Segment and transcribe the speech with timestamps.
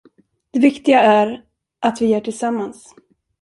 [0.51, 1.41] Det viktiga är
[1.79, 2.95] att vi är tillsammans.